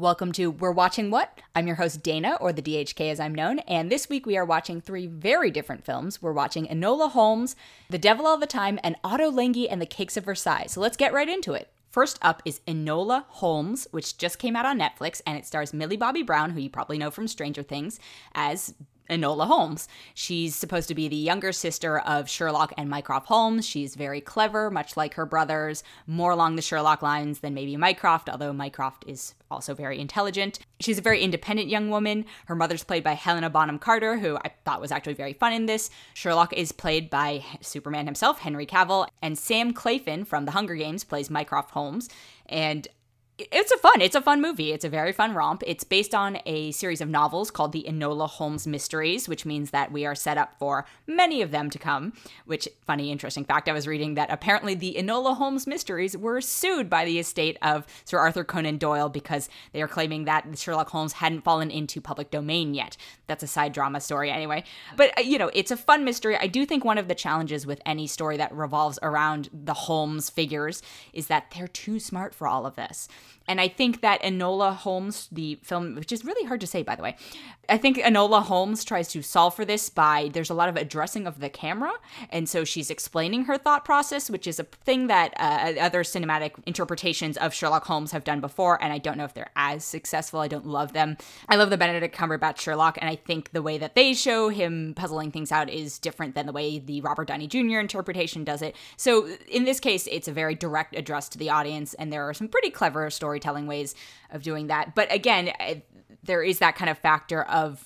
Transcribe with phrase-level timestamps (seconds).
[0.00, 1.40] Welcome to We're Watching What?
[1.56, 4.44] I'm your host, Dana, or the DHK as I'm known, and this week we are
[4.44, 6.22] watching three very different films.
[6.22, 7.56] We're watching Enola Holmes,
[7.90, 10.66] The Devil All the Time, and Ottolenghi and the Cakes of Versailles.
[10.68, 11.72] So let's get right into it.
[11.90, 15.96] First up is Enola Holmes, which just came out on Netflix, and it stars Millie
[15.96, 17.98] Bobby Brown, who you probably know from Stranger Things,
[18.36, 18.74] as
[19.10, 19.88] Enola Holmes.
[20.14, 23.66] She's supposed to be the younger sister of Sherlock and Mycroft Holmes.
[23.66, 28.28] She's very clever, much like her brothers, more along the Sherlock lines than maybe Mycroft,
[28.28, 30.58] although Mycroft is also very intelligent.
[30.80, 32.26] She's a very independent young woman.
[32.46, 35.66] Her mother's played by Helena Bonham Carter, who I thought was actually very fun in
[35.66, 35.90] this.
[36.14, 41.04] Sherlock is played by Superman himself, Henry Cavill, and Sam Claflin from The Hunger Games
[41.04, 42.08] plays Mycroft Holmes.
[42.46, 42.88] And
[43.38, 44.72] it's a fun it's a fun movie.
[44.72, 45.62] It's a very fun romp.
[45.66, 49.92] It's based on a series of novels called the enola holmes mysteries which means that
[49.92, 52.12] we are set up for many of them to come
[52.46, 56.90] which funny interesting fact i was reading that apparently the enola holmes mysteries were sued
[56.90, 61.14] by the estate of sir arthur conan doyle because they are claiming that sherlock holmes
[61.14, 62.96] hadn't fallen into public domain yet.
[63.26, 64.64] That's a side drama story anyway.
[64.96, 66.36] But uh, you know it's a fun mystery.
[66.36, 70.30] I do think one of the challenges with any story that revolves around the holmes
[70.30, 73.08] figures is that they're too smart for all of this
[73.48, 76.94] and I think that Enola Holmes, the film, which is really hard to say, by
[76.94, 77.16] the way,
[77.70, 81.26] I think Enola Holmes tries to solve for this by there's a lot of addressing
[81.26, 81.92] of the camera.
[82.30, 86.52] And so she's explaining her thought process, which is a thing that uh, other cinematic
[86.66, 88.82] interpretations of Sherlock Holmes have done before.
[88.82, 90.40] And I don't know if they're as successful.
[90.40, 91.18] I don't love them.
[91.48, 92.96] I love the Benedict Cumberbatch Sherlock.
[93.00, 96.46] And I think the way that they show him puzzling things out is different than
[96.46, 97.78] the way the Robert Downey Jr.
[97.78, 98.74] interpretation does it.
[98.96, 101.92] So in this case, it's a very direct address to the audience.
[101.94, 103.94] And there are some pretty clever storytelling ways
[104.30, 104.94] of doing that.
[104.94, 105.50] But again,
[106.22, 107.84] there is that kind of factor of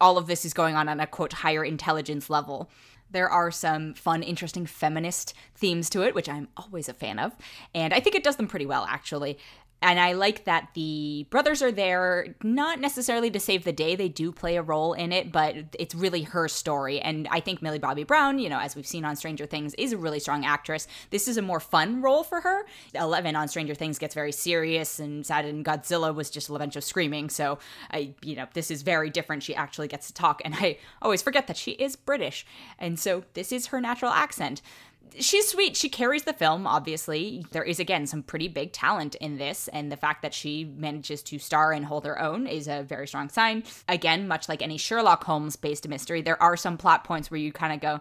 [0.00, 2.70] all of this is going on on a quote higher intelligence level.
[3.12, 7.36] There are some fun, interesting feminist themes to it, which I'm always a fan of.
[7.74, 9.36] And I think it does them pretty well, actually.
[9.82, 13.96] And I like that the brothers are there, not necessarily to save the day.
[13.96, 17.00] They do play a role in it, but it's really her story.
[17.00, 19.92] And I think Millie Bobby Brown, you know, as we've seen on Stranger Things, is
[19.92, 20.86] a really strong actress.
[21.08, 22.66] This is a more fun role for her.
[22.94, 26.76] Eleven on Stranger Things gets very serious and sad, and Godzilla was just a bunch
[26.76, 27.30] of screaming.
[27.30, 27.58] So,
[27.90, 29.42] I, you know, this is very different.
[29.42, 30.42] She actually gets to talk.
[30.44, 32.44] And I always forget that she is British.
[32.78, 34.60] And so this is her natural accent
[35.18, 35.76] she's sweet.
[35.76, 37.44] She carries the film, obviously.
[37.50, 41.22] There is, again, some pretty big talent in this, and the fact that she manages
[41.24, 43.64] to star and hold her own is a very strong sign.
[43.88, 47.52] Again, much like any Sherlock Holmes based mystery, there are some plot points where you
[47.52, 48.00] kind of go,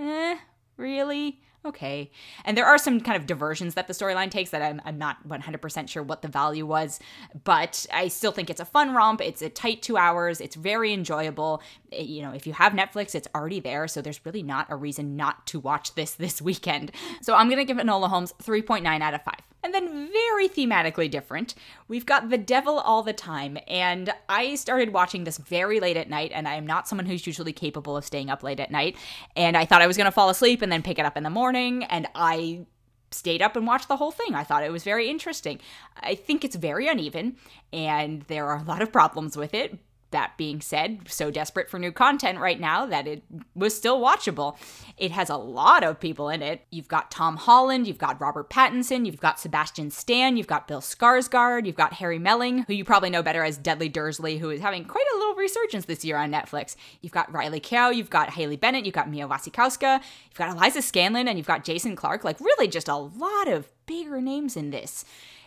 [0.00, 0.36] eh,
[0.76, 1.40] really?
[1.64, 2.10] Okay.
[2.44, 5.26] And there are some kind of diversions that the storyline takes that I'm, I'm not
[5.28, 7.00] 100% sure what the value was,
[7.44, 9.20] but I still think it's a fun romp.
[9.20, 10.40] It's a tight two hours.
[10.40, 11.62] It's very enjoyable.
[11.90, 14.76] It, you know, if you have Netflix, it's already there, so there's really not a
[14.76, 16.92] reason not to watch this this weekend.
[17.22, 19.34] So I'm going to give Enola Holmes 3.9 out of 5.
[19.62, 21.54] And then, very thematically different,
[21.86, 23.58] we've got The Devil All the Time.
[23.68, 27.26] And I started watching this very late at night, and I am not someone who's
[27.26, 28.96] usually capable of staying up late at night.
[29.36, 31.24] And I thought I was going to fall asleep and then pick it up in
[31.24, 32.66] the morning, and I
[33.10, 34.34] stayed up and watched the whole thing.
[34.34, 35.60] I thought it was very interesting.
[36.00, 37.36] I think it's very uneven,
[37.72, 39.78] and there are a lot of problems with it,
[40.10, 43.22] that being said, so desperate for new content right now that it
[43.54, 44.56] was still watchable.
[44.96, 46.66] It has a lot of people in it.
[46.70, 50.80] You've got Tom Holland, you've got Robert Pattinson, you've got Sebastian Stan, you've got Bill
[50.80, 54.60] Skarsgård, you've got Harry Melling, who you probably know better as Dudley Dursley, who is
[54.60, 56.76] having quite a little resurgence this year on Netflix.
[57.00, 60.80] You've got Riley Keough, you've got Haley Bennett, you've got Mia Wasikowska, you've got Eliza
[60.80, 62.24] Scanlen, and you've got Jason Clarke.
[62.24, 65.04] Like, really just a lot of bigger names in this.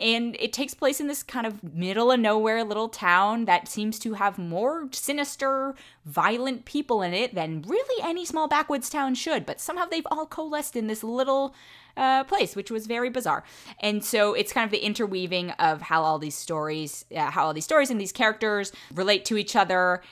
[0.00, 3.98] And it takes place in this kind of middle of nowhere little town that seems
[4.00, 5.74] to have more sinister,
[6.04, 9.46] violent people in it than really any small backwoods town should.
[9.46, 11.54] But somehow they've all coalesced in this little
[11.96, 13.44] uh, place, which was very bizarre.
[13.80, 17.54] And so it's kind of the interweaving of how all these stories, uh, how all
[17.54, 20.02] these stories and these characters relate to each other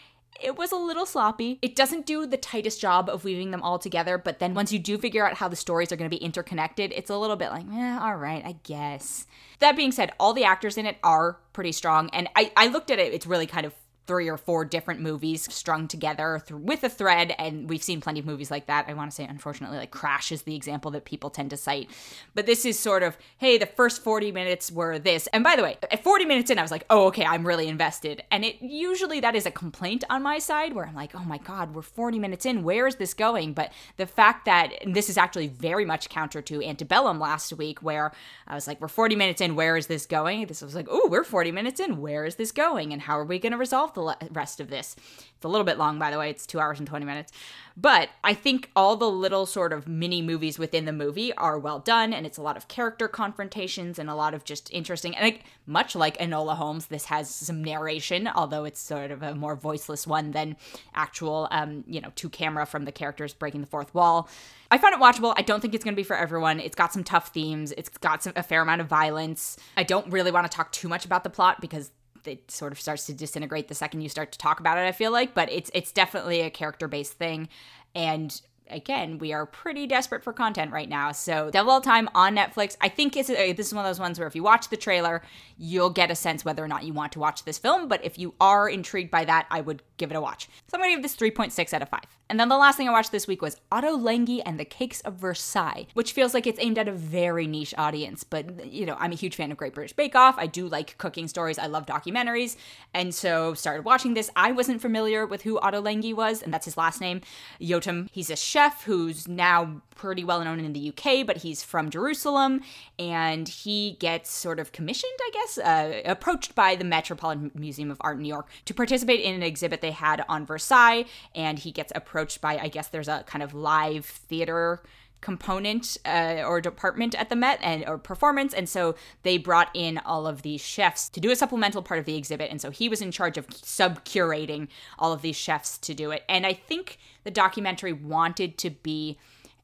[0.40, 1.58] it was a little sloppy.
[1.62, 4.78] It doesn't do the tightest job of weaving them all together, but then once you
[4.78, 7.50] do figure out how the stories are going to be interconnected, it's a little bit
[7.50, 9.26] like, eh, all right, I guess.
[9.58, 12.90] That being said, all the actors in it are pretty strong, and I, I looked
[12.90, 13.74] at it, it's really kind of
[14.06, 18.18] three or four different movies strung together th- with a thread and we've seen plenty
[18.18, 18.86] of movies like that.
[18.88, 21.88] I want to say unfortunately like crash is the example that people tend to cite.
[22.34, 25.28] But this is sort of hey the first 40 minutes were this.
[25.28, 27.68] And by the way at 40 minutes in i was like oh okay i'm really
[27.68, 28.24] invested.
[28.30, 31.38] And it usually that is a complaint on my side where i'm like oh my
[31.38, 33.52] god we're 40 minutes in where is this going?
[33.52, 38.12] But the fact that this is actually very much counter to antebellum last week where
[38.48, 40.46] i was like we're 40 minutes in where is this going?
[40.46, 42.92] This was like oh we're 40 minutes in where is this going?
[42.92, 44.96] And how are we going to resolve the rest of this.
[45.42, 46.30] It's a little bit long, by the way.
[46.30, 47.32] It's two hours and 20 minutes.
[47.76, 51.80] But I think all the little sort of mini movies within the movie are well
[51.80, 55.16] done, and it's a lot of character confrontations and a lot of just interesting.
[55.16, 59.34] And like, much like Enola Holmes, this has some narration, although it's sort of a
[59.34, 60.56] more voiceless one than
[60.94, 64.28] actual, um, you know, two camera from the characters breaking the fourth wall.
[64.70, 65.34] I found it watchable.
[65.36, 66.60] I don't think it's going to be for everyone.
[66.60, 67.72] It's got some tough themes.
[67.76, 69.56] It's got some, a fair amount of violence.
[69.76, 71.90] I don't really want to talk too much about the plot because
[72.26, 74.82] it sort of starts to disintegrate the second you start to talk about it.
[74.82, 77.48] I feel like, but it's it's definitely a character based thing,
[77.94, 78.40] and
[78.70, 81.12] again, we are pretty desperate for content right now.
[81.12, 82.76] So, Devil All Time on Netflix.
[82.80, 84.76] I think it's, uh, this is one of those ones where if you watch the
[84.76, 85.22] trailer,
[85.58, 87.88] you'll get a sense whether or not you want to watch this film.
[87.88, 90.48] But if you are intrigued by that, I would give it a watch.
[90.68, 92.00] So, I'm going to give this 3.6 out of 5.
[92.32, 95.16] And then the last thing I watched this week was Ottolenghi and the Cakes of
[95.16, 98.24] Versailles, which feels like it's aimed at a very niche audience.
[98.24, 100.36] But, you know, I'm a huge fan of Great British Bake Off.
[100.38, 101.58] I do like cooking stories.
[101.58, 102.56] I love documentaries.
[102.94, 104.30] And so started watching this.
[104.34, 107.20] I wasn't familiar with who Ottolenghi was, and that's his last name.
[107.60, 111.88] Yotam, he's a chef who's now pretty well known in the UK, but he's from
[111.88, 112.60] Jerusalem.
[112.98, 117.96] And he gets sort of commissioned, I guess, uh, approached by the Metropolitan Museum of
[118.02, 121.06] Art in New York to participate in an exhibit they had on Versailles.
[121.34, 124.82] And he gets approached by, I guess there's a kind of live theater
[125.22, 129.96] component uh, or department at the Met and or performance, and so they brought in
[129.98, 132.90] all of these chefs to do a supplemental part of the exhibit, and so he
[132.90, 136.24] was in charge of sub curating all of these chefs to do it.
[136.28, 139.18] And I think the documentary wanted to be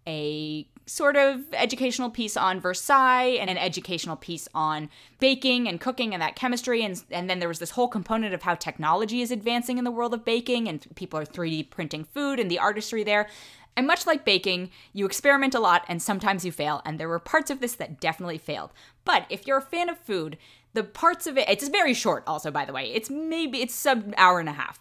[0.07, 4.89] a sort of educational piece on Versailles and an educational piece on
[5.21, 8.43] baking and cooking and that chemistry and and then there was this whole component of
[8.43, 12.41] how technology is advancing in the world of baking and people are 3D printing food
[12.41, 13.29] and the artistry there.
[13.79, 17.21] And much like baking, you experiment a lot and sometimes you fail and there were
[17.21, 18.71] parts of this that definitely failed.
[19.09, 20.37] But if you're a fan of food,
[20.75, 22.93] the parts of it it's very short also by the way.
[22.93, 24.79] It's maybe it's sub hour and a half.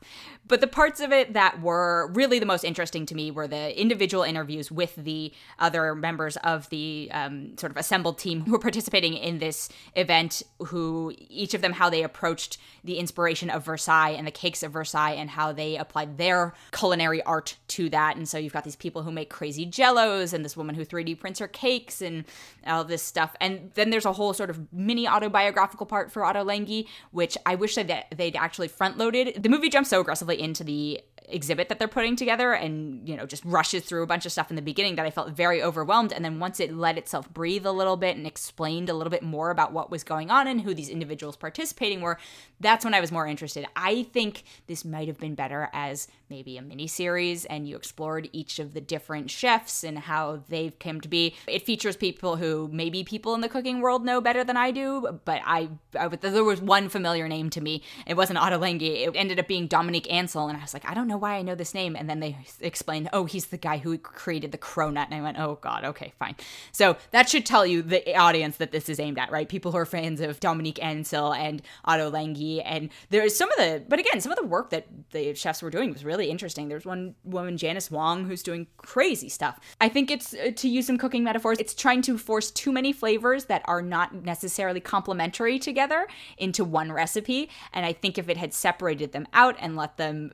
[0.47, 3.79] But the parts of it that were really the most interesting to me were the
[3.79, 8.59] individual interviews with the other members of the um, sort of assembled team who were
[8.59, 14.11] participating in this event who each of them how they approached the inspiration of versailles
[14.11, 18.15] and the cakes of versailles and how they applied their culinary art to that.
[18.15, 21.19] And so you've got these people who make crazy jellos and this woman who 3d
[21.19, 22.23] prints her cakes and
[22.65, 23.35] all this stuff.
[23.41, 27.75] And then there's a whole sort of mini autobiographical part for Ottolenghi, which I wish
[27.75, 29.41] that they'd actually front loaded.
[29.41, 33.25] The movie jumps so aggressively into the exhibit that they're putting together and you know
[33.25, 36.13] just rushes through a bunch of stuff in the beginning that I felt very overwhelmed
[36.13, 39.23] and then once it let itself breathe a little bit and explained a little bit
[39.23, 42.17] more about what was going on and who these individuals participating were
[42.59, 43.65] that's when I was more interested.
[43.75, 48.29] I think this might have been better as maybe a mini series and you explored
[48.33, 51.35] each of the different chefs and how they've come to be.
[51.47, 55.19] It features people who maybe people in the cooking world know better than I do,
[55.25, 57.83] but I, I there was one familiar name to me.
[58.05, 59.07] It wasn't Ottolenghi.
[59.07, 61.35] It ended up being Dominique Ansel and I was like, I don't know know why
[61.35, 61.95] I know this name.
[61.95, 65.05] And then they explained, oh, he's the guy who created the cronut.
[65.05, 66.35] And I went, oh, God, okay, fine.
[66.71, 69.49] So that should tell you the audience that this is aimed at, right?
[69.49, 72.61] People who are fans of Dominique Ansel and Ottolenghi.
[72.63, 75.69] And there's some of the, but again, some of the work that the chefs were
[75.69, 76.67] doing was really interesting.
[76.67, 79.59] There's one woman, Janice Wong, who's doing crazy stuff.
[79.81, 82.93] I think it's, uh, to use some cooking metaphors, it's trying to force too many
[82.93, 87.49] flavors that are not necessarily complementary together into one recipe.
[87.73, 90.31] And I think if it had separated them out and let them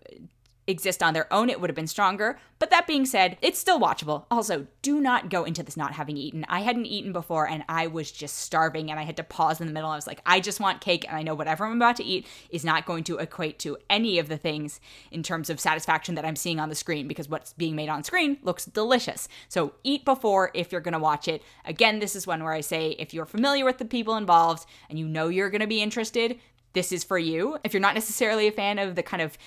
[0.68, 2.40] exist on their own, it would have been stronger.
[2.60, 4.26] But that being said, it's still watchable.
[4.32, 6.46] Also, do not go into this not having eaten.
[6.48, 9.68] I hadn't eaten before and I was just starving and I had to pause in
[9.68, 9.90] the middle.
[9.90, 12.26] I was like, I just want cake and I know whatever I'm about to eat
[12.50, 14.80] is not going to equate to any of the things
[15.12, 18.04] in terms of satisfaction that I'm seeing on the screen because what's being made on
[18.04, 19.28] screen looks delicious.
[19.50, 21.44] So eat before if you're going to watch it.
[21.66, 24.98] Again, this is one where I say if you're familiar with the people involved and
[24.98, 26.40] you know you're going to be interested,
[26.74, 27.58] this is for you.
[27.64, 29.38] If you're not necessarily a fan of the kind of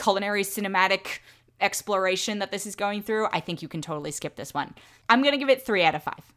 [0.00, 1.18] culinary cinematic
[1.60, 4.74] exploration that this is going through, I think you can totally skip this one.
[5.08, 6.32] I'm going to give it three out of five.